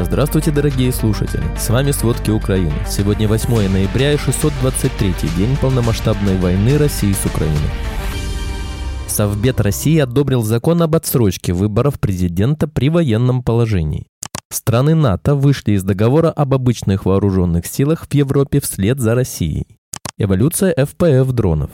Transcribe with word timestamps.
Здравствуйте, 0.00 0.50
дорогие 0.50 0.92
слушатели! 0.92 1.44
С 1.56 1.70
вами 1.70 1.92
«Сводки 1.92 2.28
Украины». 2.28 2.74
Сегодня 2.88 3.28
8 3.28 3.68
ноября 3.68 4.14
и 4.14 4.16
623-й 4.16 5.36
день 5.38 5.56
полномасштабной 5.56 6.36
войны 6.38 6.76
России 6.78 7.12
с 7.12 7.24
Украиной. 7.24 7.70
Совбед 9.06 9.60
России 9.60 9.96
одобрил 10.00 10.42
закон 10.42 10.82
об 10.82 10.96
отсрочке 10.96 11.52
выборов 11.52 12.00
президента 12.00 12.66
при 12.66 12.88
военном 12.88 13.44
положении. 13.44 14.08
Страны 14.50 14.96
НАТО 14.96 15.36
вышли 15.36 15.74
из 15.74 15.84
договора 15.84 16.30
об 16.30 16.54
обычных 16.54 17.06
вооруженных 17.06 17.64
силах 17.64 18.08
в 18.10 18.14
Европе 18.14 18.60
вслед 18.60 18.98
за 18.98 19.14
Россией. 19.14 19.78
Эволюция 20.18 20.74
ФПФ 20.74 21.32
дронов. 21.32 21.70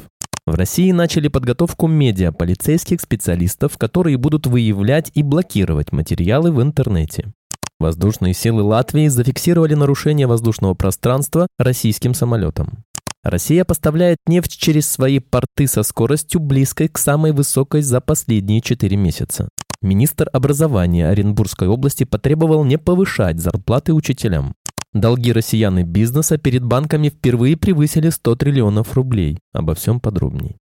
В 0.46 0.56
России 0.56 0.90
начали 0.90 1.28
подготовку 1.28 1.86
медиа 1.86 2.32
полицейских 2.32 3.00
специалистов, 3.00 3.78
которые 3.78 4.18
будут 4.18 4.46
выявлять 4.46 5.10
и 5.14 5.22
блокировать 5.22 5.92
материалы 5.92 6.52
в 6.52 6.60
интернете. 6.60 7.32
Воздушные 7.80 8.34
силы 8.34 8.62
Латвии 8.62 9.08
зафиксировали 9.08 9.72
нарушение 9.72 10.26
воздушного 10.26 10.74
пространства 10.74 11.48
российским 11.58 12.12
самолетом. 12.12 12.84
Россия 13.22 13.64
поставляет 13.64 14.18
нефть 14.26 14.56
через 14.56 14.86
свои 14.86 15.18
порты 15.18 15.66
со 15.66 15.82
скоростью 15.82 16.40
близкой 16.40 16.88
к 16.88 16.98
самой 16.98 17.32
высокой 17.32 17.80
за 17.80 18.02
последние 18.02 18.60
4 18.60 18.96
месяца. 18.98 19.48
Министр 19.80 20.28
образования 20.30 21.08
Оренбургской 21.08 21.68
области 21.68 22.04
потребовал 22.04 22.64
не 22.64 22.76
повышать 22.76 23.40
зарплаты 23.40 23.94
учителям. 23.94 24.54
Долги 24.92 25.32
россиян 25.32 25.78
и 25.78 25.82
бизнеса 25.82 26.36
перед 26.36 26.62
банками 26.62 27.08
впервые 27.08 27.56
превысили 27.56 28.10
100 28.10 28.36
триллионов 28.36 28.92
рублей. 28.94 29.38
Обо 29.54 29.74
всем 29.74 30.00
подробней. 30.00 30.59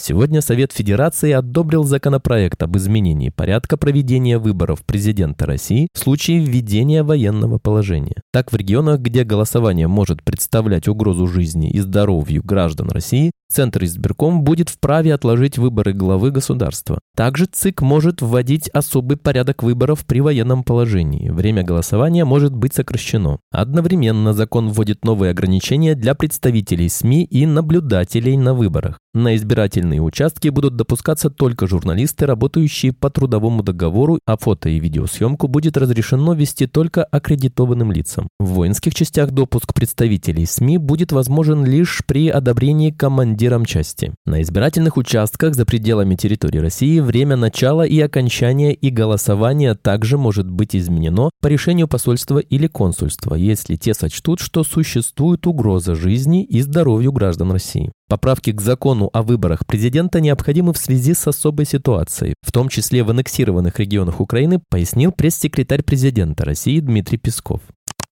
Сегодня 0.00 0.40
Совет 0.42 0.72
Федерации 0.72 1.32
одобрил 1.32 1.82
законопроект 1.82 2.62
об 2.62 2.76
изменении 2.76 3.30
порядка 3.30 3.76
проведения 3.76 4.38
выборов 4.38 4.84
президента 4.86 5.44
России 5.44 5.88
в 5.92 5.98
случае 5.98 6.38
введения 6.38 7.02
военного 7.02 7.58
положения. 7.58 8.22
Так, 8.32 8.52
в 8.52 8.56
регионах, 8.56 9.00
где 9.00 9.24
голосование 9.24 9.88
может 9.88 10.22
представлять 10.22 10.86
угрозу 10.86 11.26
жизни 11.26 11.68
и 11.70 11.80
здоровью 11.80 12.42
граждан 12.44 12.90
России, 12.90 13.32
Центр 13.50 13.84
избирком 13.84 14.42
будет 14.42 14.68
вправе 14.68 15.14
отложить 15.14 15.56
выборы 15.56 15.94
главы 15.94 16.30
государства. 16.30 17.00
Также 17.16 17.46
ЦИК 17.46 17.80
может 17.80 18.20
вводить 18.20 18.68
особый 18.68 19.16
порядок 19.16 19.62
выборов 19.62 20.04
при 20.04 20.20
военном 20.20 20.62
положении. 20.62 21.30
Время 21.30 21.62
голосования 21.62 22.26
может 22.26 22.54
быть 22.54 22.74
сокращено. 22.74 23.38
Одновременно 23.50 24.34
закон 24.34 24.68
вводит 24.68 25.04
новые 25.04 25.30
ограничения 25.30 25.94
для 25.94 26.14
представителей 26.14 26.88
СМИ 26.90 27.24
и 27.24 27.46
наблюдателей 27.46 28.36
на 28.36 28.52
выборах. 28.52 29.00
На 29.14 29.34
избирательные 29.34 30.00
участки 30.00 30.48
будут 30.48 30.76
допускаться 30.76 31.30
только 31.30 31.66
журналисты, 31.66 32.26
работающие 32.26 32.92
по 32.92 33.10
трудовому 33.10 33.62
договору, 33.62 34.20
а 34.26 34.36
фото 34.36 34.68
и 34.68 34.78
видеосъемку 34.78 35.48
будет 35.48 35.76
разрешено 35.76 36.34
вести 36.34 36.66
только 36.66 37.02
аккредитованным 37.02 37.90
лицам. 37.90 38.28
В 38.38 38.50
воинских 38.50 38.94
частях 38.94 39.30
допуск 39.32 39.74
представителей 39.74 40.44
СМИ 40.44 40.76
будет 40.76 41.10
возможен 41.10 41.64
лишь 41.64 42.02
при 42.06 42.28
одобрении 42.28 42.90
командиром 43.38 43.64
части. 43.64 44.12
На 44.26 44.42
избирательных 44.42 44.96
участках 44.96 45.54
за 45.54 45.64
пределами 45.64 46.16
территории 46.16 46.58
России 46.58 46.98
время 46.98 47.36
начала 47.36 47.86
и 47.86 48.00
окончания 48.00 48.74
и 48.74 48.90
голосования 48.90 49.76
также 49.76 50.18
может 50.18 50.50
быть 50.50 50.74
изменено 50.74 51.30
по 51.40 51.46
решению 51.46 51.86
посольства 51.86 52.38
или 52.38 52.66
консульства, 52.66 53.36
если 53.36 53.76
те 53.76 53.94
сочтут, 53.94 54.40
что 54.40 54.64
существует 54.64 55.46
угроза 55.46 55.94
жизни 55.94 56.42
и 56.42 56.60
здоровью 56.62 57.12
граждан 57.12 57.52
России. 57.52 57.92
Поправки 58.08 58.50
к 58.50 58.60
закону 58.60 59.08
о 59.12 59.22
выборах 59.22 59.64
президента 59.66 60.20
необходимы 60.20 60.72
в 60.72 60.78
связи 60.78 61.14
с 61.14 61.28
особой 61.28 61.66
ситуацией, 61.66 62.34
в 62.42 62.50
том 62.50 62.68
числе 62.68 63.04
в 63.04 63.10
аннексированных 63.10 63.78
регионах 63.78 64.20
Украины, 64.20 64.60
пояснил 64.68 65.12
пресс-секретарь 65.12 65.84
президента 65.84 66.44
России 66.44 66.80
Дмитрий 66.80 67.18
Песков. 67.18 67.60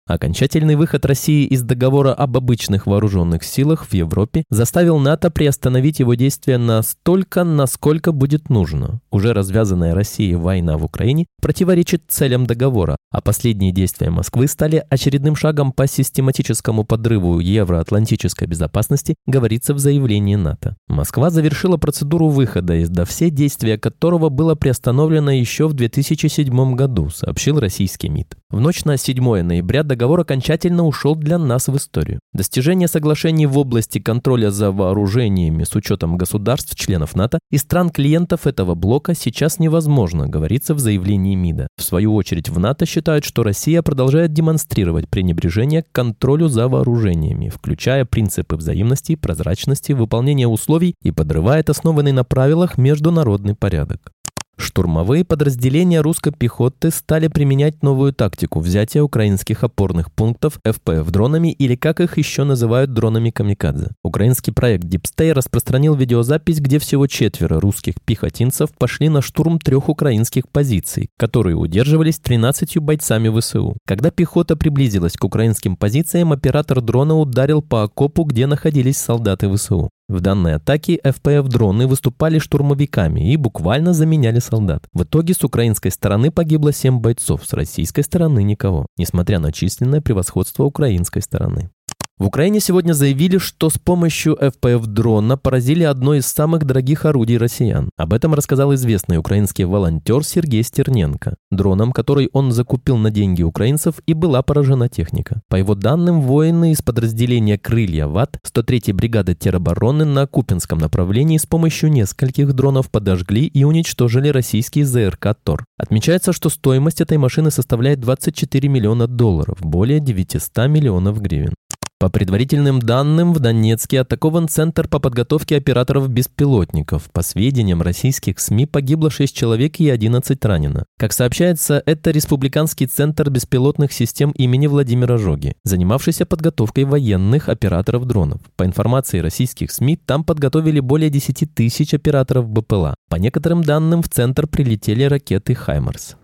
Окончательный 0.09 0.77
выход 0.77 1.05
России 1.05 1.47
из 1.47 1.65
договора 1.65 2.15
об 2.15 2.37
обычных 2.37 2.87
вооруженных 2.87 3.43
силах 3.43 3.87
в 3.87 3.93
Европе 3.93 4.45
заставил 4.51 5.01
НАТО 5.01 5.33
приостановить 5.33 5.99
его 5.99 6.15
действия 6.15 6.59
настолько, 6.59 7.43
насколько 7.43 8.13
будет 8.13 8.49
нужно. 8.49 9.01
Уже 9.11 9.33
развязанная 9.33 9.97
Россией 9.97 10.37
война 10.37 10.79
в 10.79 10.85
Украине 10.85 11.27
противоречит 11.43 12.05
целям 12.07 12.47
договора, 12.47 12.95
а 13.11 13.21
последние 13.21 13.73
действия 13.73 14.11
Москвы 14.11 14.47
стали 14.47 14.85
очередным 14.91 15.35
шагом 15.35 15.73
по 15.73 15.89
систематическому 15.89 16.85
подрыву 16.85 17.41
евроатлантической 17.41 18.47
безопасности, 18.47 19.17
говорится 19.27 19.75
в 19.75 19.81
заявлении 19.81 20.37
НАТО. 20.37 20.77
Москва 20.87 21.31
завершила 21.31 21.79
процедуру 21.79 22.29
выхода 22.29 22.77
из 22.77 22.91
все 23.09 23.29
действия 23.31 23.77
которого 23.77 24.29
было 24.29 24.55
приостановлено 24.55 25.33
еще 25.33 25.67
в 25.67 25.75
2007 25.75 26.77
году, 26.77 27.11
сообщил 27.11 27.59
российский 27.59 28.09
МИД. 28.09 28.37
В 28.51 28.61
ночь 28.61 28.85
на 28.85 28.97
7 28.97 29.43
ноября 29.43 29.83
договор 29.97 30.21
окончательно 30.21 30.85
ушел 30.85 31.15
для 31.15 31.39
нас 31.39 31.69
в 31.69 31.77
историю. 31.77 32.21
Достижение 32.35 32.87
соглашений 32.87 33.47
в 33.47 33.57
области 33.57 33.99
контроля 33.99 34.51
за 34.51 34.71
вооружениями 34.71 35.65
с 35.65 35.75
учетом 35.75 36.19
государств-членов 36.19 37.17
НАТО 37.17 37.39
и 37.51 37.57
стран-клиентов 37.57 38.47
этого 38.47 38.75
блока 38.75 39.15
сейчас 39.15 39.59
невозможно, 39.59 40.29
говорится 40.29 40.75
в 40.75 40.81
заявлении 40.81 41.35
МИДа. 41.35 41.69
В 41.79 41.83
свою 41.83 42.15
очередь 42.15 42.51
в 42.51 42.59
НАТО 42.59 42.85
считают, 42.85 43.25
что 43.25 43.43
Россия 43.43 43.81
продолжает 43.81 44.35
демонстрировать 44.35 45.09
пренебрежение 45.09 45.83
к 45.83 45.91
контролю 45.93 46.49
за 46.49 46.69
вооружениями, 46.69 47.49
включая 47.49 48.05
принципы 48.05 48.57
взаимности, 48.57 49.17
прозрачности, 49.17 49.93
выполнения 49.93 50.47
условий 50.47 50.95
и 51.03 51.11
подрывает 51.11 51.71
основанный 51.71 52.13
на 52.13 52.25
правилах 52.25 52.77
международный 52.77 53.55
порядок. 53.55 54.13
Штурмовые 54.59 55.25
подразделения 55.25 56.01
русской 56.01 56.33
пехоты 56.33 56.91
стали 56.91 57.29
применять 57.29 57.83
новую 57.83 58.13
тактику 58.15 58.61
взятия 58.61 59.03
украинских 59.03 59.65
опорных 59.65 60.11
пунктов 60.13 60.59
ФПФ 60.65 61.11
дронами 61.11 61.53
или 61.53 61.77
как 61.77 62.01
их 62.01 62.17
еще 62.17 62.45
называют 62.45 62.93
дронами 62.95 63.31
камикадзе. 63.31 63.89
Украинский 64.03 64.53
проект 64.53 64.85
Deepstay 64.85 65.33
распространил 65.33 65.95
видеозапись, 65.95 66.61
где 66.61 66.79
всего 66.79 67.07
четверо 67.07 67.61
русских 67.61 67.95
пехотинцев 68.05 68.71
пошли 68.79 69.11
на 69.11 69.21
штурм 69.21 69.59
трех 69.59 69.91
украинских 69.91 70.49
позиций, 70.49 71.09
которые 71.19 71.57
удерживались 71.57 72.19
13 72.19 72.79
бойцами 72.79 73.29
ВСУ. 73.39 73.77
Когда 73.87 74.11
пехота 74.11 74.57
приблизилась 74.57 75.15
к 75.15 75.25
украинским 75.25 75.77
позициям, 75.77 76.33
оператор 76.33 76.81
дрона 76.81 77.19
ударил 77.19 77.61
по 77.61 77.83
окопу, 77.83 78.25
где 78.25 78.47
находились 78.47 78.97
солдаты 78.97 79.53
ВСУ. 79.55 79.91
В 80.09 80.21
данной 80.21 80.55
атаке 80.55 81.01
ФПФ-дроны 81.03 81.89
выступали 81.89 82.39
штурмовиками 82.39 83.33
и 83.33 83.37
буквально 83.37 83.93
заменяли 83.93 84.39
солдат. 84.39 84.85
В 84.93 85.03
итоге 85.03 85.35
с 85.35 85.43
украинской 85.43 85.91
стороны 85.91 86.31
погибло 86.31 86.73
7 86.73 87.01
бойцов, 87.01 87.45
с 87.45 87.53
российской 87.53 88.03
стороны 88.03 88.45
никого, 88.45 88.87
несмотря 88.97 89.41
на 89.41 89.51
численное 89.51 90.01
превосходство 90.01 90.63
украинской 90.63 91.23
стороны. 91.23 91.71
В 92.19 92.29
Украине 92.29 92.61
сегодня 92.61 92.95
заявили, 92.95 93.37
что 93.37 93.69
с 93.69 93.77
помощью 93.77 94.39
ФПФ-дрона 94.41 95.37
поразили 95.37 95.83
одно 95.83 96.15
из 96.15 96.25
самых 96.25 96.65
дорогих 96.65 97.05
орудий 97.05 97.37
россиян. 97.37 97.91
Об 97.99 98.15
этом 98.15 98.33
рассказал 98.33 98.73
известный 98.75 99.19
украинский 99.19 99.67
волонтер 99.67 100.25
Сергей 100.25 100.63
Стерненко. 100.63 101.37
Дроном, 101.51 101.93
который 101.93 102.31
он 102.33 102.53
закупил 102.53 102.97
на 102.97 103.11
деньги 103.11 103.43
украинцев, 103.43 103.97
и 104.07 104.15
была 104.15 104.41
поражена 104.41 104.89
техника. 104.89 105.43
По 105.51 105.57
его 105.57 105.75
данным, 105.75 106.23
воины 106.23 106.73
из 106.73 106.81
подразделения 106.81 107.59
«Крылья 107.59 108.07
ВАТ» 108.07 108.39
103-й 108.51 108.93
бригады 108.93 109.35
теробороны 109.35 110.07
на 110.07 110.27
Купинском 110.27 110.79
направлении 110.79 111.37
с 111.37 111.45
помощью 111.45 111.91
нескольких 111.91 112.55
дронов 112.55 112.91
подожгли 112.91 113.45
и 113.45 113.65
уничтожили 113.65 114.31
российский 114.31 114.85
ЗРК 114.85 115.35
«Тор». 115.45 115.67
Отмечается, 115.77 116.33
что 116.33 116.49
стоимость 116.49 117.03
этой 117.03 117.19
машины 117.19 117.51
составляет 117.51 118.01
24 118.01 118.71
миллиона 118.71 119.07
долларов, 119.07 119.59
более 119.61 120.01
900 120.01 120.67
миллионов 120.67 121.21
гривен. 121.21 121.53
По 121.99 122.11
предварительным 122.11 122.79
данным, 122.79 123.33
в 123.33 123.39
Донецке 123.39 124.01
атакован 124.01 124.49
Центр 124.49 124.87
по 124.87 124.99
подготовке 124.99 125.57
операторов-беспилотников. 125.57 127.11
По 127.11 127.23
сведениям 127.23 127.81
российских 127.81 128.39
СМИ 128.39 128.67
погибло 128.67 129.11
6 129.11 129.35
человек 129.35 129.81
и 129.81 129.89
11 129.89 130.45
ранено. 130.45 130.85
Как 130.99 131.15
сообщается, 131.15 131.83
это 131.87 132.11
Республиканский 132.11 132.87
центр 132.87 133.31
беспилотных 133.31 133.93
систем 133.93 134.33
имени 134.33 134.67
Владимира 134.67 135.17
Жоги, 135.17 135.55
занимавшийся 135.65 136.27
подготовкой 136.27 136.85
военных 136.85 137.49
операторов 137.49 138.05
дронов. 138.05 138.43
По 138.57 138.67
информации 138.67 139.21
российских 139.21 139.73
СМИ, 139.73 139.97
там 139.97 140.23
подготовили 140.23 140.81
более 140.81 141.09
10 141.09 141.55
тысяч 141.55 141.95
операторов 141.95 142.47
БПЛА. 142.51 142.95
По 143.09 143.17
некоторым 143.17 143.65
данным, 143.65 144.03
в 144.03 144.11
центр 144.11 144.47
прилетели 144.47 145.05
ракеты 145.05 145.55
«Хаймарс». 145.55 146.17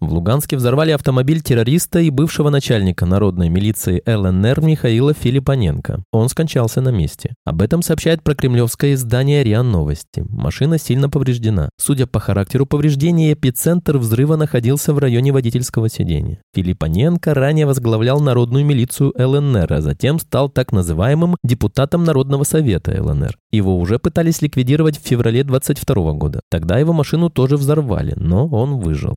В 0.00 0.14
Луганске 0.14 0.56
взорвали 0.56 0.92
автомобиль 0.92 1.42
террориста 1.42 1.98
и 1.98 2.08
бывшего 2.08 2.48
начальника 2.48 3.04
народной 3.04 3.50
милиции 3.50 4.02
ЛНР 4.06 4.62
Михаила 4.62 5.12
Филиппоненко. 5.12 6.04
Он 6.10 6.30
скончался 6.30 6.80
на 6.80 6.88
месте. 6.88 7.34
Об 7.44 7.60
этом 7.60 7.82
сообщает 7.82 8.22
прокремлевское 8.22 8.94
издание 8.94 9.44
РИА 9.44 9.62
Новости. 9.62 10.24
Машина 10.30 10.78
сильно 10.78 11.10
повреждена. 11.10 11.68
Судя 11.78 12.06
по 12.06 12.18
характеру 12.18 12.64
повреждения, 12.64 13.34
эпицентр 13.34 13.98
взрыва 13.98 14.36
находился 14.36 14.94
в 14.94 14.98
районе 14.98 15.32
водительского 15.32 15.90
сидения. 15.90 16.40
Филиппоненко 16.54 17.34
ранее 17.34 17.66
возглавлял 17.66 18.20
народную 18.20 18.64
милицию 18.64 19.12
ЛНР, 19.18 19.70
а 19.70 19.80
затем 19.82 20.18
стал 20.18 20.48
так 20.48 20.72
называемым 20.72 21.36
депутатом 21.44 22.04
Народного 22.04 22.44
совета 22.44 23.02
ЛНР. 23.02 23.36
Его 23.52 23.78
уже 23.78 23.98
пытались 23.98 24.40
ликвидировать 24.40 24.98
в 24.98 25.06
феврале 25.06 25.44
22 25.44 26.12
года. 26.12 26.40
Тогда 26.50 26.78
его 26.78 26.94
машину 26.94 27.28
тоже 27.28 27.58
взорвали, 27.58 28.14
но 28.16 28.48
он 28.48 28.78
выжил. 28.78 29.16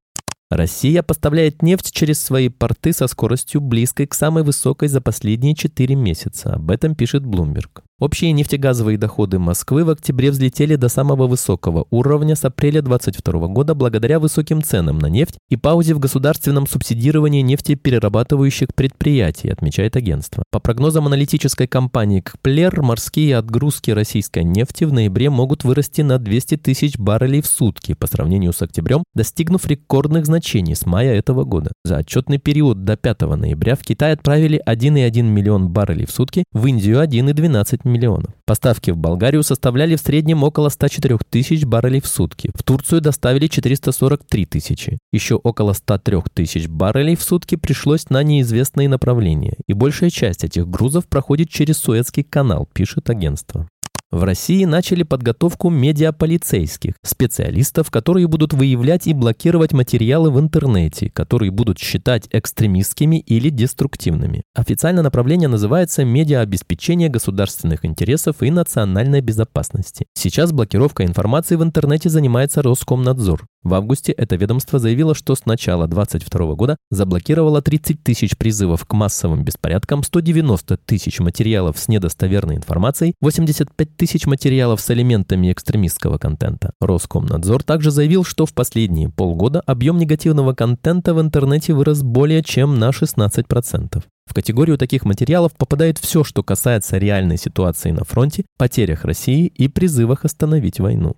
Россия 0.56 1.04
поставляет 1.04 1.62
нефть 1.62 1.92
через 1.92 2.22
свои 2.22 2.50
порты 2.50 2.94
со 2.94 3.08
скоростью 3.08 3.62
близкой 3.62 4.08
к 4.08 4.14
самой 4.14 4.44
высокой 4.44 4.88
за 4.88 5.02
последние 5.02 5.56
4 5.56 5.96
месяца. 5.96 6.54
Об 6.54 6.72
этом 6.72 6.96
пишет 6.96 7.24
Bloomberg. 7.24 7.82
Общие 8.04 8.34
нефтегазовые 8.34 8.98
доходы 8.98 9.40
Москвы 9.40 9.86
в 9.86 9.90
октябре 9.90 10.30
взлетели 10.30 10.76
до 10.76 10.90
самого 10.90 11.26
высокого 11.26 11.88
уровня 11.90 12.36
с 12.36 12.44
апреля 12.44 12.82
2022 12.82 13.48
года 13.48 13.76
благодаря 13.76 14.20
высоким 14.20 14.62
ценам 14.62 15.00
на 15.00 15.06
нефть 15.06 15.38
и 15.50 15.56
паузе 15.56 15.94
в 15.94 16.00
государственном 16.00 16.68
субсидировании 16.68 17.40
нефтеперерабатывающих 17.40 18.76
предприятий, 18.76 19.48
отмечает 19.48 19.96
агентство. 19.96 20.44
По 20.52 20.60
прогнозам 20.60 21.08
аналитической 21.08 21.66
компании 21.66 22.20
Кплер, 22.20 22.82
морские 22.82 23.38
отгрузки 23.38 23.92
российской 23.92 24.44
нефти 24.44 24.84
в 24.84 24.92
ноябре 24.92 25.30
могут 25.30 25.64
вырасти 25.64 26.02
на 26.02 26.18
200 26.18 26.58
тысяч 26.58 26.98
баррелей 26.98 27.42
в 27.42 27.48
сутки 27.48 27.94
по 27.94 28.08
сравнению 28.08 28.52
с 28.52 28.62
октябрем, 28.62 29.06
достигнув 29.16 29.66
рекордных 29.66 30.26
значений 30.26 30.76
с 30.76 30.86
мая 30.86 31.14
этого 31.14 31.46
года. 31.46 31.72
За 31.86 32.00
отчетный 32.00 32.38
период 32.38 32.84
до 32.84 32.98
5 32.98 33.22
ноября 33.22 33.78
в 33.78 33.82
Китай 33.82 34.12
отправили 34.12 34.62
1,1 34.68 35.22
миллион 35.22 35.70
баррелей 35.70 36.06
в 36.06 36.12
сутки, 36.12 36.44
в 36.52 36.66
Индию 36.66 37.02
1,12 37.02 37.80
миллиона 37.86 37.93
миллионов. 37.94 38.34
Поставки 38.46 38.92
в 38.92 38.98
Болгарию 38.98 39.44
составляли 39.44 39.96
в 39.96 40.02
среднем 40.02 40.44
около 40.44 40.70
104 40.70 41.18
тысяч 41.30 41.64
баррелей 41.64 42.02
в 42.02 42.08
сутки. 42.08 42.52
В 42.54 42.64
Турцию 42.64 43.00
доставили 43.00 43.48
443 43.48 44.46
тысячи. 44.46 44.98
Еще 45.12 45.36
около 45.36 45.74
103 45.74 46.18
тысяч 46.34 46.68
баррелей 46.68 47.16
в 47.16 47.24
сутки 47.24 47.56
пришлось 47.56 48.10
на 48.10 48.22
неизвестные 48.24 48.90
направления. 48.90 49.56
И 49.68 49.74
большая 49.74 50.10
часть 50.10 50.44
этих 50.44 50.68
грузов 50.68 51.08
проходит 51.08 51.50
через 51.50 51.78
Суэцкий 51.78 52.24
канал, 52.24 52.68
пишет 52.74 53.10
агентство. 53.10 53.68
В 54.14 54.24
России 54.26 54.64
начали 54.66 55.02
подготовку 55.02 55.72
медиаполицейских, 55.72 56.94
специалистов, 57.02 57.90
которые 57.90 58.28
будут 58.28 58.54
выявлять 58.54 59.08
и 59.08 59.14
блокировать 59.16 59.74
материалы 59.74 60.30
в 60.30 60.40
интернете, 60.40 61.10
которые 61.10 61.50
будут 61.50 61.80
считать 61.80 62.28
экстремистскими 62.30 63.20
или 63.22 63.50
деструктивными. 63.50 64.44
Официально 64.54 65.02
направление 65.02 65.50
называется 65.50 66.06
«Медиаобеспечение 66.06 67.10
государственных 67.10 67.86
интересов 67.86 68.44
и 68.44 68.52
национальной 68.52 69.22
безопасности». 69.22 70.06
Сейчас 70.14 70.52
блокировкой 70.52 71.08
информации 71.08 71.56
в 71.56 71.64
интернете 71.64 72.10
занимается 72.10 72.62
Роскомнадзор. 72.62 73.48
В 73.64 73.74
августе 73.76 74.12
это 74.12 74.36
ведомство 74.36 74.78
заявило, 74.78 75.16
что 75.16 75.36
с 75.36 75.46
начала 75.46 75.88
2022 75.88 76.54
года 76.56 76.78
заблокировало 76.92 77.62
30 77.62 78.04
тысяч 78.04 78.38
призывов 78.38 78.86
к 78.86 78.94
массовым 78.94 79.46
беспорядкам, 79.46 80.04
190 80.04 80.78
тысяч 80.86 81.20
материалов 81.22 81.80
с 81.80 81.88
недостоверной 81.88 82.58
информацией, 82.58 83.14
85 83.22 83.96
тысяч 83.96 84.03
материалов 84.26 84.82
с 84.82 84.92
элементами 84.92 85.52
экстремистского 85.52 86.18
контента. 86.18 86.72
Роскомнадзор 86.80 87.64
также 87.64 87.92
заявил, 87.92 88.24
что 88.24 88.46
в 88.46 88.54
последние 88.54 89.10
полгода 89.10 89.62
объем 89.62 89.98
негативного 89.98 90.54
контента 90.54 91.14
в 91.14 91.22
интернете 91.22 91.74
вырос 91.74 92.04
более 92.04 92.44
чем 92.44 92.80
на 92.80 92.90
16%. 92.90 94.04
В 94.26 94.34
категорию 94.34 94.78
таких 94.78 95.06
материалов 95.06 95.52
попадает 95.58 95.98
все, 95.98 96.24
что 96.24 96.44
касается 96.44 96.98
реальной 96.98 97.38
ситуации 97.38 97.92
на 97.92 98.04
фронте, 98.04 98.46
потерях 98.58 99.06
России 99.06 99.48
и 99.48 99.68
призывах 99.68 100.26
остановить 100.26 100.80
войну. 100.80 101.16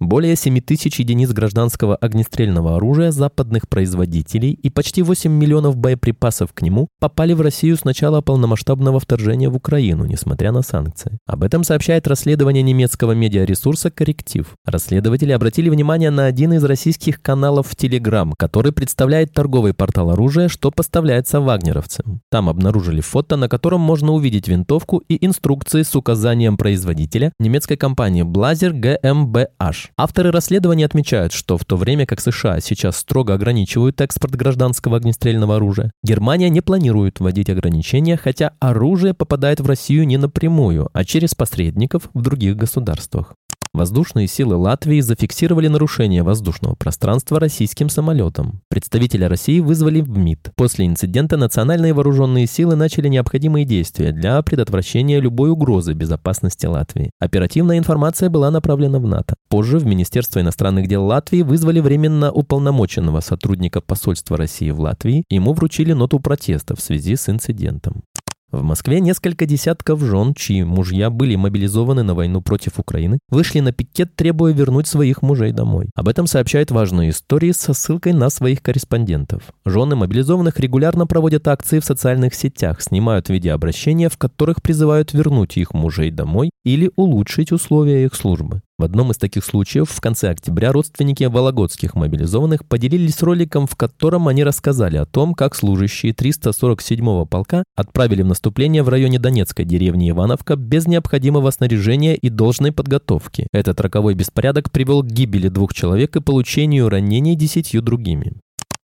Более 0.00 0.36
7 0.36 0.60
тысяч 0.60 1.00
единиц 1.00 1.30
гражданского 1.30 1.96
огнестрельного 1.96 2.76
оружия 2.76 3.10
западных 3.10 3.68
производителей 3.68 4.52
и 4.52 4.70
почти 4.70 5.02
8 5.02 5.28
миллионов 5.32 5.76
боеприпасов 5.76 6.52
к 6.52 6.62
нему 6.62 6.86
попали 7.00 7.32
в 7.32 7.40
Россию 7.40 7.76
с 7.76 7.84
начала 7.84 8.20
полномасштабного 8.20 9.00
вторжения 9.00 9.48
в 9.48 9.56
Украину, 9.56 10.04
несмотря 10.04 10.52
на 10.52 10.62
санкции. 10.62 11.18
Об 11.26 11.42
этом 11.42 11.64
сообщает 11.64 12.06
расследование 12.06 12.62
немецкого 12.62 13.10
медиаресурса 13.10 13.90
«Корректив». 13.90 14.54
Расследователи 14.64 15.32
обратили 15.32 15.68
внимание 15.68 16.10
на 16.10 16.26
один 16.26 16.52
из 16.52 16.62
российских 16.62 17.20
каналов 17.20 17.66
в 17.66 17.74
Телеграм, 17.74 18.34
который 18.38 18.70
представляет 18.70 19.32
торговый 19.32 19.74
портал 19.74 20.10
оружия, 20.10 20.48
что 20.48 20.70
поставляется 20.70 21.40
вагнеровцам. 21.40 22.20
Там 22.30 22.48
обнаружили 22.48 23.00
фото, 23.00 23.36
на 23.36 23.48
котором 23.48 23.80
можно 23.80 24.12
увидеть 24.12 24.46
винтовку 24.46 24.98
и 25.08 25.26
инструкции 25.26 25.82
с 25.82 25.96
указанием 25.96 26.56
производителя 26.56 27.32
немецкой 27.40 27.76
компании 27.76 28.22
Blazer 28.22 28.70
GmbH. 28.72 29.87
Авторы 29.96 30.30
расследования 30.30 30.84
отмечают, 30.84 31.32
что 31.32 31.56
в 31.58 31.64
то 31.64 31.76
время 31.76 32.06
как 32.06 32.20
США 32.20 32.60
сейчас 32.60 32.96
строго 32.96 33.34
ограничивают 33.34 34.00
экспорт 34.00 34.34
гражданского 34.34 34.96
огнестрельного 34.96 35.56
оружия, 35.56 35.90
Германия 36.02 36.48
не 36.48 36.60
планирует 36.60 37.20
вводить 37.20 37.50
ограничения, 37.50 38.16
хотя 38.16 38.52
оружие 38.60 39.14
попадает 39.14 39.60
в 39.60 39.66
Россию 39.66 40.06
не 40.06 40.16
напрямую, 40.16 40.88
а 40.92 41.04
через 41.04 41.34
посредников 41.34 42.10
в 42.14 42.22
других 42.22 42.56
государствах. 42.56 43.34
Воздушные 43.78 44.26
силы 44.26 44.56
Латвии 44.56 44.98
зафиксировали 44.98 45.68
нарушение 45.68 46.24
воздушного 46.24 46.74
пространства 46.74 47.38
российским 47.38 47.88
самолетом. 47.88 48.60
Представителя 48.68 49.28
России 49.28 49.60
вызвали 49.60 50.00
в 50.00 50.18
МИД. 50.18 50.50
После 50.56 50.84
инцидента 50.84 51.36
национальные 51.36 51.92
вооруженные 51.94 52.48
силы 52.48 52.74
начали 52.74 53.06
необходимые 53.06 53.64
действия 53.64 54.10
для 54.10 54.42
предотвращения 54.42 55.20
любой 55.20 55.50
угрозы 55.50 55.92
безопасности 55.92 56.66
Латвии. 56.66 57.12
Оперативная 57.20 57.78
информация 57.78 58.30
была 58.30 58.50
направлена 58.50 58.98
в 58.98 59.06
НАТО. 59.06 59.36
Позже 59.48 59.78
в 59.78 59.86
Министерство 59.86 60.40
иностранных 60.40 60.88
дел 60.88 61.04
Латвии 61.04 61.42
вызвали 61.42 61.78
временно 61.78 62.32
уполномоченного 62.32 63.20
сотрудника 63.20 63.80
посольства 63.80 64.36
России 64.36 64.72
в 64.72 64.80
Латвии. 64.80 65.22
Ему 65.30 65.52
вручили 65.52 65.92
ноту 65.92 66.18
протеста 66.18 66.74
в 66.74 66.80
связи 66.80 67.14
с 67.14 67.28
инцидентом. 67.28 68.02
В 68.50 68.62
Москве 68.62 69.00
несколько 69.00 69.44
десятков 69.44 70.00
жен, 70.00 70.32
чьи 70.34 70.64
мужья 70.64 71.10
были 71.10 71.36
мобилизованы 71.36 72.02
на 72.02 72.14
войну 72.14 72.40
против 72.40 72.78
Украины, 72.78 73.18
вышли 73.28 73.60
на 73.60 73.72
пикет, 73.72 74.16
требуя 74.16 74.54
вернуть 74.54 74.86
своих 74.86 75.20
мужей 75.20 75.52
домой. 75.52 75.90
Об 75.94 76.08
этом 76.08 76.26
сообщают 76.26 76.70
важные 76.70 77.10
истории 77.10 77.52
со 77.52 77.74
ссылкой 77.74 78.14
на 78.14 78.30
своих 78.30 78.62
корреспондентов. 78.62 79.42
Жены 79.66 79.96
мобилизованных 79.96 80.58
регулярно 80.60 81.06
проводят 81.06 81.46
акции 81.46 81.78
в 81.78 81.84
социальных 81.84 82.34
сетях, 82.34 82.80
снимают 82.80 83.28
видеообращения, 83.28 84.08
в 84.08 84.16
которых 84.16 84.62
призывают 84.62 85.12
вернуть 85.12 85.58
их 85.58 85.74
мужей 85.74 86.10
домой 86.10 86.50
или 86.64 86.90
улучшить 86.96 87.52
условия 87.52 88.06
их 88.06 88.14
службы. 88.14 88.62
В 88.78 88.84
одном 88.84 89.10
из 89.10 89.16
таких 89.16 89.44
случаев 89.44 89.90
в 89.90 90.00
конце 90.00 90.30
октября 90.30 90.70
родственники 90.70 91.24
вологодских 91.24 91.96
мобилизованных 91.96 92.64
поделились 92.64 93.20
роликом, 93.24 93.66
в 93.66 93.74
котором 93.74 94.28
они 94.28 94.44
рассказали 94.44 94.96
о 94.96 95.04
том, 95.04 95.34
как 95.34 95.56
служащие 95.56 96.12
347-го 96.12 97.26
полка 97.26 97.64
отправили 97.74 98.22
в 98.22 98.26
наступление 98.26 98.84
в 98.84 98.88
районе 98.88 99.18
Донецкой 99.18 99.64
деревни 99.64 100.10
Ивановка 100.10 100.54
без 100.54 100.86
необходимого 100.86 101.50
снаряжения 101.50 102.14
и 102.14 102.28
должной 102.28 102.70
подготовки. 102.70 103.48
Этот 103.52 103.80
роковой 103.80 104.14
беспорядок 104.14 104.70
привел 104.70 105.02
к 105.02 105.06
гибели 105.06 105.48
двух 105.48 105.74
человек 105.74 106.14
и 106.14 106.20
получению 106.20 106.88
ранений 106.88 107.34
десятью 107.34 107.82
другими. 107.82 108.34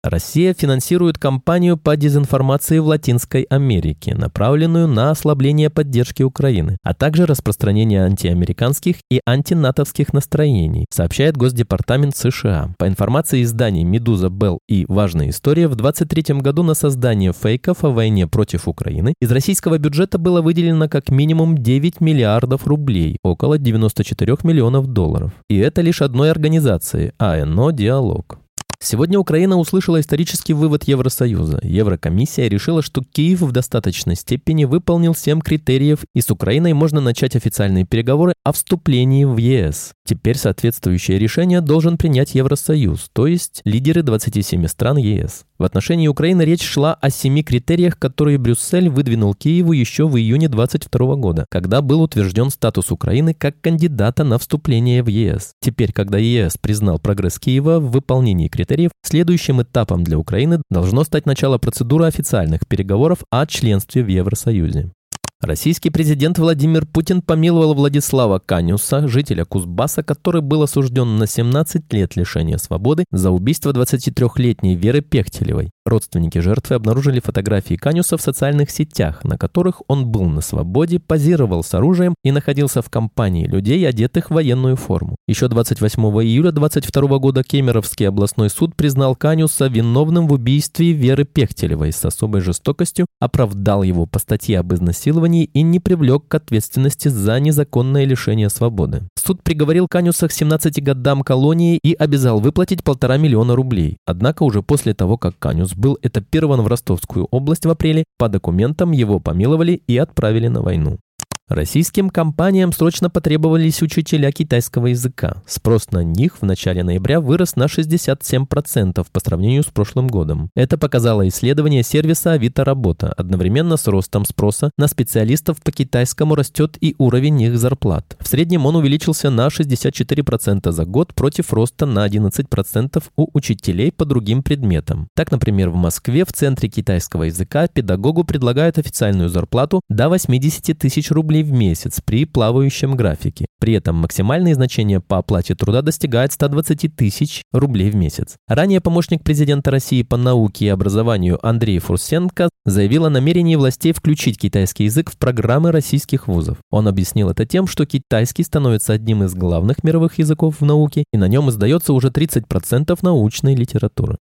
Россия 0.04 0.54
финансирует 0.54 1.18
кампанию 1.18 1.76
по 1.76 1.96
дезинформации 1.96 2.78
в 2.78 2.86
Латинской 2.86 3.42
Америке, 3.42 4.14
направленную 4.14 4.86
на 4.86 5.10
ослабление 5.10 5.70
поддержки 5.70 6.22
Украины, 6.22 6.76
а 6.84 6.94
также 6.94 7.26
распространение 7.26 8.04
антиамериканских 8.04 8.98
и 9.10 9.20
антинатовских 9.26 10.12
настроений, 10.12 10.86
сообщает 10.90 11.36
Госдепартамент 11.36 12.16
США. 12.16 12.74
По 12.78 12.86
информации 12.86 13.42
изданий 13.42 13.82
«Медуза», 13.82 14.28
«Белл» 14.28 14.60
и 14.68 14.86
«Важная 14.88 15.30
история», 15.30 15.66
в 15.66 15.74
2023 15.74 16.42
году 16.42 16.62
на 16.62 16.74
создание 16.74 17.32
фейков 17.32 17.82
о 17.82 17.90
войне 17.90 18.28
против 18.28 18.68
Украины 18.68 19.14
из 19.20 19.32
российского 19.32 19.78
бюджета 19.78 20.18
было 20.18 20.42
выделено 20.42 20.88
как 20.88 21.10
минимум 21.10 21.58
9 21.58 22.00
миллиардов 22.00 22.68
рублей, 22.68 23.18
около 23.24 23.58
94 23.58 24.36
миллионов 24.44 24.86
долларов. 24.86 25.32
И 25.48 25.58
это 25.58 25.80
лишь 25.80 26.02
одной 26.02 26.30
организации– 26.30 27.14
АНО 27.18 27.72
«Диалог». 27.72 28.38
Сегодня 28.80 29.18
Украина 29.18 29.56
услышала 29.58 30.00
исторический 30.00 30.54
вывод 30.54 30.84
Евросоюза. 30.84 31.58
Еврокомиссия 31.64 32.48
решила, 32.48 32.80
что 32.80 33.02
Киев 33.02 33.40
в 33.40 33.50
достаточной 33.50 34.14
степени 34.14 34.66
выполнил 34.66 35.16
7 35.16 35.40
критериев, 35.40 36.04
и 36.14 36.20
с 36.20 36.30
Украиной 36.30 36.74
можно 36.74 37.00
начать 37.00 37.34
официальные 37.34 37.86
переговоры 37.86 38.34
о 38.44 38.52
вступлении 38.52 39.24
в 39.24 39.36
ЕС. 39.36 39.94
Теперь 40.06 40.38
соответствующее 40.38 41.18
решение 41.18 41.60
должен 41.60 41.98
принять 41.98 42.36
Евросоюз, 42.36 43.10
то 43.12 43.26
есть 43.26 43.62
лидеры 43.64 44.02
27 44.02 44.68
стран 44.68 44.96
ЕС. 44.96 45.44
В 45.58 45.64
отношении 45.64 46.06
Украины 46.06 46.42
речь 46.42 46.62
шла 46.62 46.94
о 46.94 47.10
семи 47.10 47.42
критериях, 47.42 47.98
которые 47.98 48.38
Брюссель 48.38 48.88
выдвинул 48.88 49.34
Киеву 49.34 49.72
еще 49.72 50.06
в 50.06 50.16
июне 50.16 50.48
2022 50.48 51.16
года, 51.16 51.46
когда 51.50 51.82
был 51.82 52.00
утвержден 52.00 52.50
статус 52.50 52.92
Украины 52.92 53.34
как 53.34 53.60
кандидата 53.60 54.22
на 54.22 54.38
вступление 54.38 55.02
в 55.02 55.08
ЕС. 55.08 55.54
Теперь, 55.60 55.92
когда 55.92 56.16
ЕС 56.16 56.56
признал 56.58 57.00
прогресс 57.00 57.40
Киева 57.40 57.80
в 57.80 57.90
выполнении 57.90 58.46
критериев, 58.46 58.67
следующим 59.02 59.62
этапом 59.62 60.04
для 60.04 60.18
Украины 60.18 60.62
должно 60.70 61.04
стать 61.04 61.26
начало 61.26 61.58
процедуры 61.58 62.06
официальных 62.06 62.66
переговоров 62.66 63.20
о 63.30 63.46
членстве 63.46 64.02
в 64.02 64.08
Евросоюзе. 64.08 64.92
Российский 65.40 65.90
президент 65.90 66.36
Владимир 66.40 66.84
Путин 66.84 67.22
помиловал 67.22 67.72
Владислава 67.72 68.40
Канюса, 68.40 69.06
жителя 69.06 69.44
Кузбасса, 69.44 70.02
который 70.02 70.42
был 70.42 70.64
осужден 70.64 71.16
на 71.16 71.28
17 71.28 71.92
лет 71.92 72.16
лишения 72.16 72.58
свободы 72.58 73.04
за 73.12 73.30
убийство 73.30 73.70
23-летней 73.70 74.74
Веры 74.74 75.00
Пехтелевой. 75.00 75.70
Родственники 75.86 76.38
жертвы 76.38 76.74
обнаружили 76.74 77.20
фотографии 77.20 77.76
Канюса 77.76 78.16
в 78.16 78.20
социальных 78.20 78.70
сетях, 78.70 79.22
на 79.22 79.38
которых 79.38 79.80
он 79.86 80.08
был 80.08 80.24
на 80.24 80.40
свободе, 80.40 80.98
позировал 80.98 81.62
с 81.62 81.72
оружием 81.72 82.16
и 82.24 82.32
находился 82.32 82.82
в 82.82 82.90
компании 82.90 83.46
людей, 83.46 83.88
одетых 83.88 84.30
в 84.30 84.34
военную 84.34 84.74
форму. 84.74 85.14
Еще 85.28 85.46
28 85.46 86.02
июля 86.02 86.50
22 86.50 87.18
года 87.18 87.44
Кемеровский 87.44 88.08
областной 88.08 88.50
суд 88.50 88.74
признал 88.74 89.14
Канюса 89.14 89.68
виновным 89.68 90.26
в 90.26 90.32
убийстве 90.32 90.90
Веры 90.90 91.24
Пехтелевой 91.24 91.92
с 91.92 92.04
особой 92.04 92.40
жестокостью, 92.40 93.06
оправдал 93.20 93.84
его 93.84 94.04
по 94.04 94.18
статье 94.18 94.58
об 94.58 94.74
изнасиловании 94.74 95.27
и 95.36 95.62
не 95.62 95.80
привлек 95.80 96.28
к 96.28 96.34
ответственности 96.34 97.08
за 97.08 97.38
незаконное 97.40 98.04
лишение 98.04 98.50
свободы. 98.50 99.02
Суд 99.16 99.42
приговорил 99.42 99.86
Канюса 99.88 100.28
к 100.28 100.32
17 100.32 100.82
годам 100.82 101.22
колонии 101.22 101.78
и 101.82 101.94
обязал 101.94 102.40
выплатить 102.40 102.82
полтора 102.82 103.16
миллиона 103.16 103.54
рублей. 103.54 103.98
Однако 104.06 104.42
уже 104.42 104.62
после 104.62 104.94
того, 104.94 105.18
как 105.18 105.38
Канюс 105.38 105.74
был 105.74 105.98
этапирован 106.02 106.62
в 106.62 106.66
Ростовскую 106.66 107.26
область 107.30 107.66
в 107.66 107.70
апреле, 107.70 108.04
по 108.18 108.28
документам 108.28 108.92
его 108.92 109.20
помиловали 109.20 109.82
и 109.86 109.96
отправили 109.98 110.48
на 110.48 110.62
войну. 110.62 110.98
Российским 111.48 112.10
компаниям 112.10 112.74
срочно 112.74 113.08
потребовались 113.08 113.80
учителя 113.80 114.30
китайского 114.32 114.88
языка. 114.88 115.42
Спрос 115.46 115.90
на 115.90 116.04
них 116.04 116.42
в 116.42 116.44
начале 116.44 116.84
ноября 116.84 117.22
вырос 117.22 117.56
на 117.56 117.64
67% 117.64 119.06
по 119.10 119.20
сравнению 119.20 119.62
с 119.62 119.66
прошлым 119.66 120.08
годом. 120.08 120.50
Это 120.54 120.76
показало 120.76 121.26
исследование 121.26 121.82
сервиса 121.82 122.32
Авито 122.32 122.64
Работа. 122.64 123.14
Одновременно 123.16 123.78
с 123.78 123.86
ростом 123.86 124.26
спроса 124.26 124.72
на 124.76 124.88
специалистов 124.88 125.62
по 125.62 125.72
китайскому 125.72 126.34
растет 126.34 126.76
и 126.82 126.94
уровень 126.98 127.40
их 127.40 127.58
зарплат. 127.58 128.18
В 128.20 128.28
среднем 128.28 128.66
он 128.66 128.76
увеличился 128.76 129.30
на 129.30 129.46
64% 129.46 130.70
за 130.70 130.84
год 130.84 131.14
против 131.14 131.54
роста 131.54 131.86
на 131.86 132.06
11% 132.06 133.02
у 133.16 133.28
учителей 133.32 133.90
по 133.90 134.04
другим 134.04 134.42
предметам. 134.42 135.08
Так, 135.14 135.30
например, 135.30 135.70
в 135.70 135.76
Москве 135.76 136.26
в 136.26 136.32
Центре 136.34 136.68
китайского 136.68 137.22
языка 137.22 137.68
педагогу 137.68 138.24
предлагают 138.24 138.76
официальную 138.76 139.30
зарплату 139.30 139.80
до 139.88 140.10
80 140.10 140.78
тысяч 140.78 141.10
рублей 141.10 141.37
рублей 141.38 141.42
в 141.42 141.52
месяц 141.52 142.00
при 142.04 142.24
плавающем 142.24 142.96
графике. 142.96 143.46
При 143.60 143.74
этом 143.74 143.96
максимальные 143.96 144.54
значения 144.54 145.00
по 145.00 145.18
оплате 145.18 145.54
труда 145.54 145.82
достигают 145.82 146.32
120 146.32 146.94
тысяч 146.94 147.42
рублей 147.52 147.90
в 147.90 147.96
месяц. 147.96 148.36
Ранее 148.48 148.80
помощник 148.80 149.22
президента 149.22 149.70
России 149.70 150.02
по 150.02 150.16
науке 150.16 150.66
и 150.66 150.68
образованию 150.68 151.38
Андрей 151.42 151.78
Фурсенко 151.78 152.48
заявил 152.64 153.06
о 153.06 153.10
намерении 153.10 153.56
властей 153.56 153.92
включить 153.92 154.38
китайский 154.38 154.84
язык 154.84 155.10
в 155.10 155.18
программы 155.18 155.72
российских 155.72 156.28
вузов. 156.28 156.58
Он 156.70 156.88
объяснил 156.88 157.30
это 157.30 157.46
тем, 157.46 157.66
что 157.66 157.86
китайский 157.86 158.44
становится 158.44 158.92
одним 158.92 159.24
из 159.24 159.34
главных 159.34 159.84
мировых 159.84 160.18
языков 160.18 160.60
в 160.60 160.64
науке, 160.64 161.04
и 161.12 161.18
на 161.18 161.28
нем 161.28 161.48
издается 161.50 161.92
уже 161.92 162.08
30% 162.08 162.98
научной 163.02 163.54
литературы. 163.54 164.16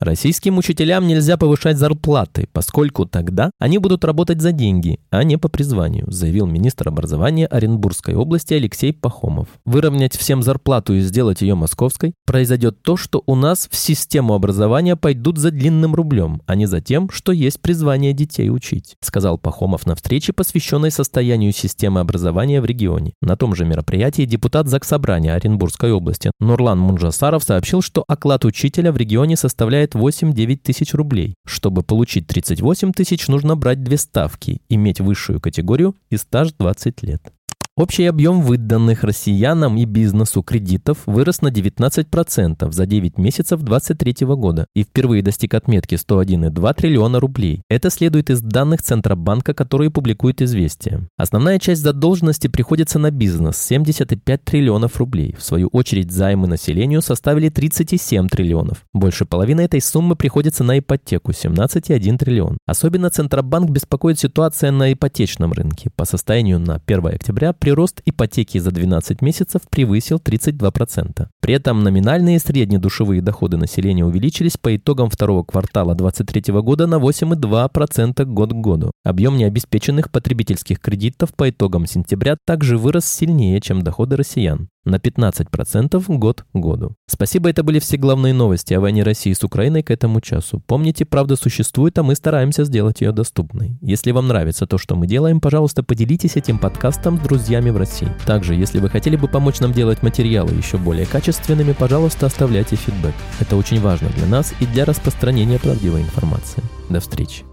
Российским 0.00 0.56
учителям 0.56 1.06
нельзя 1.06 1.36
повышать 1.36 1.76
зарплаты, 1.76 2.48
поскольку 2.54 3.04
тогда 3.04 3.50
они 3.58 3.76
будут 3.76 4.02
работать 4.02 4.40
за 4.40 4.50
деньги, 4.50 4.98
а 5.10 5.22
не 5.24 5.36
по 5.36 5.50
призванию, 5.50 6.10
заявил 6.10 6.46
министр 6.46 6.88
образования 6.88 7.46
Оренбургской 7.46 8.14
области 8.14 8.54
Алексей 8.54 8.94
Пахомов. 8.94 9.48
Выровнять 9.66 10.16
всем 10.16 10.42
зарплату 10.42 10.94
и 10.94 11.00
сделать 11.00 11.42
ее 11.42 11.54
московской 11.54 12.14
произойдет 12.24 12.80
то, 12.80 12.96
что 12.96 13.22
у 13.26 13.34
нас 13.34 13.68
в 13.70 13.76
систему 13.76 14.32
образования 14.32 14.96
пойдут 14.96 15.36
за 15.36 15.50
длинным 15.50 15.94
рублем, 15.94 16.40
а 16.46 16.54
не 16.54 16.64
за 16.64 16.80
тем, 16.80 17.10
что 17.10 17.30
есть 17.32 17.60
призвание 17.60 18.14
детей 18.14 18.48
учить, 18.48 18.94
сказал 19.02 19.36
Пахомов 19.36 19.84
на 19.84 19.96
встрече, 19.96 20.32
посвященной 20.32 20.90
состоянию 20.90 21.52
системы 21.52 22.00
образования 22.00 22.62
в 22.62 22.64
регионе. 22.64 23.12
На 23.20 23.36
том 23.36 23.54
же 23.54 23.66
мероприятии 23.66 24.24
депутат 24.24 24.66
Заксобрания 24.66 25.34
Оренбургской 25.34 25.92
области 25.92 26.30
Нурлан 26.40 26.78
Мунжасаров 26.78 27.44
сообщил, 27.44 27.82
что 27.82 28.02
оклад 28.08 28.46
учителя 28.46 28.92
в 28.92 28.96
регионе 28.96 29.36
составляет 29.36 29.89
составляет 29.90 29.94
8-9 29.94 30.56
тысяч 30.56 30.94
рублей. 30.94 31.34
Чтобы 31.46 31.82
получить 31.82 32.26
38 32.26 32.92
тысяч, 32.92 33.28
нужно 33.28 33.56
брать 33.56 33.82
две 33.82 33.96
ставки, 33.96 34.60
иметь 34.68 35.00
высшую 35.00 35.40
категорию 35.40 35.96
и 36.10 36.16
стаж 36.16 36.52
20 36.52 37.02
лет. 37.02 37.32
Общий 37.80 38.04
объем 38.04 38.42
выданных 38.42 39.04
россиянам 39.04 39.78
и 39.78 39.86
бизнесу 39.86 40.42
кредитов 40.42 40.98
вырос 41.06 41.40
на 41.40 41.48
19% 41.48 42.70
за 42.70 42.86
9 42.86 43.16
месяцев 43.16 43.62
2023 43.62 44.26
года 44.36 44.66
и 44.74 44.82
впервые 44.82 45.22
достиг 45.22 45.54
отметки 45.54 45.94
101,2 45.94 46.74
триллиона 46.74 47.20
рублей. 47.20 47.62
Это 47.70 47.88
следует 47.88 48.28
из 48.28 48.42
данных 48.42 48.82
Центробанка, 48.82 49.54
которые 49.54 49.90
публикует 49.90 50.42
«Известия». 50.42 51.08
Основная 51.16 51.58
часть 51.58 51.80
задолженности 51.80 52.48
приходится 52.48 52.98
на 52.98 53.10
бизнес– 53.10 53.56
75 53.62 54.44
триллионов 54.44 54.98
рублей. 54.98 55.34
В 55.38 55.42
свою 55.42 55.68
очередь 55.68 56.12
займы 56.12 56.48
населению 56.48 57.00
составили 57.00 57.48
37 57.48 58.28
триллионов. 58.28 58.84
Больше 58.92 59.24
половины 59.24 59.62
этой 59.62 59.80
суммы 59.80 60.16
приходится 60.16 60.64
на 60.64 60.78
ипотеку– 60.78 61.30
17,1 61.32 62.18
триллион. 62.18 62.58
Особенно 62.66 63.08
Центробанк 63.08 63.70
беспокоит 63.70 64.18
ситуация 64.18 64.70
на 64.70 64.92
ипотечном 64.92 65.54
рынке. 65.54 65.88
По 65.96 66.04
состоянию 66.04 66.58
на 66.58 66.74
1 66.74 67.06
октября 67.06 67.54
при 67.54 67.69
прирост 67.70 68.02
ипотеки 68.04 68.58
за 68.58 68.72
12 68.72 69.22
месяцев 69.22 69.62
превысил 69.70 70.16
32%. 70.16 71.28
При 71.40 71.54
этом 71.54 71.84
номинальные 71.84 72.40
среднедушевые 72.40 73.22
доходы 73.22 73.58
населения 73.58 74.04
увеличились 74.04 74.56
по 74.56 74.74
итогам 74.74 75.08
второго 75.08 75.44
квартала 75.44 75.94
2023 75.94 76.52
года 76.62 76.88
на 76.88 76.96
8,2% 76.96 78.24
год 78.24 78.50
к 78.50 78.56
году. 78.56 78.90
Объем 79.04 79.36
необеспеченных 79.36 80.10
потребительских 80.10 80.80
кредитов 80.80 81.32
по 81.32 81.48
итогам 81.48 81.86
сентября 81.86 82.36
также 82.44 82.76
вырос 82.76 83.04
сильнее, 83.04 83.60
чем 83.60 83.82
доходы 83.82 84.16
россиян 84.16 84.68
на 84.84 84.96
15% 84.96 86.02
год 86.16 86.44
к 86.52 86.58
году. 86.58 86.94
Спасибо, 87.06 87.50
это 87.50 87.62
были 87.62 87.78
все 87.78 87.96
главные 87.96 88.32
новости 88.32 88.74
о 88.74 88.80
войне 88.80 89.02
России 89.02 89.32
с 89.32 89.44
Украиной 89.44 89.82
к 89.82 89.90
этому 89.90 90.20
часу. 90.20 90.62
Помните, 90.66 91.04
правда 91.04 91.36
существует, 91.36 91.98
а 91.98 92.02
мы 92.02 92.14
стараемся 92.14 92.64
сделать 92.64 93.00
ее 93.00 93.12
доступной. 93.12 93.78
Если 93.80 94.12
вам 94.12 94.28
нравится 94.28 94.66
то, 94.66 94.78
что 94.78 94.96
мы 94.96 95.06
делаем, 95.06 95.40
пожалуйста, 95.40 95.82
поделитесь 95.82 96.36
этим 96.36 96.58
подкастом 96.58 97.18
с 97.18 97.20
друзьями 97.20 97.70
в 97.70 97.76
России. 97.76 98.08
Также, 98.26 98.54
если 98.54 98.78
вы 98.78 98.88
хотели 98.88 99.16
бы 99.16 99.28
помочь 99.28 99.60
нам 99.60 99.72
делать 99.72 100.02
материалы 100.02 100.52
еще 100.52 100.78
более 100.78 101.06
качественными, 101.06 101.72
пожалуйста, 101.72 102.26
оставляйте 102.26 102.76
фидбэк. 102.76 103.14
Это 103.40 103.56
очень 103.56 103.80
важно 103.80 104.08
для 104.10 104.26
нас 104.26 104.54
и 104.60 104.66
для 104.66 104.84
распространения 104.84 105.58
правдивой 105.58 106.02
информации. 106.02 106.62
До 106.88 107.00
встречи. 107.00 107.49